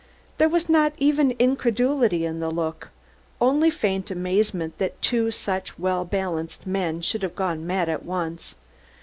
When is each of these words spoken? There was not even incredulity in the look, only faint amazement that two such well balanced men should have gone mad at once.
There 0.39 0.49
was 0.49 0.67
not 0.67 0.93
even 0.97 1.35
incredulity 1.37 2.25
in 2.25 2.39
the 2.39 2.49
look, 2.49 2.87
only 3.39 3.69
faint 3.69 4.09
amazement 4.09 4.79
that 4.79 4.99
two 4.99 5.29
such 5.29 5.77
well 5.77 6.05
balanced 6.05 6.65
men 6.65 7.01
should 7.03 7.21
have 7.21 7.35
gone 7.35 7.67
mad 7.67 7.87
at 7.87 8.03
once. 8.03 8.55